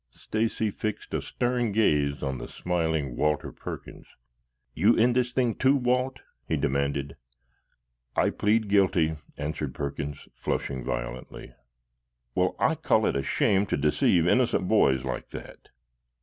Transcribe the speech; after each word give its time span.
Stacy 0.15 0.71
fixed 0.71 1.13
a 1.13 1.21
stern 1.21 1.71
gaze 1.71 2.23
on 2.23 2.39
the 2.39 2.47
smiling 2.47 3.15
Walter 3.15 3.51
Perkins. 3.51 4.07
"You 4.73 4.95
in 4.95 5.13
this 5.13 5.31
thing, 5.31 5.53
too, 5.53 5.75
Walt?" 5.75 6.21
he 6.47 6.57
demanded. 6.57 7.17
"I 8.15 8.31
plead 8.31 8.67
guilty," 8.67 9.17
answered 9.37 9.75
Perkins, 9.75 10.27
flushing 10.33 10.83
violently. 10.83 11.53
"Well, 12.33 12.55
I 12.57 12.73
call 12.73 13.05
it 13.05 13.15
a 13.15 13.21
shame 13.21 13.67
to 13.67 13.77
deceive 13.77 14.25
innocent 14.25 14.67
boys 14.67 15.05
like 15.05 15.29
that. 15.29 15.69